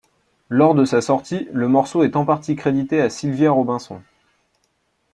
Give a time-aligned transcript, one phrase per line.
[0.49, 4.01] Lors de sa sortie, le morceau est en partie crédité à Sylvia Robinson.